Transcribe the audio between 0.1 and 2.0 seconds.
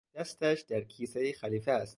دستش در کیسهٔ خلیفه است.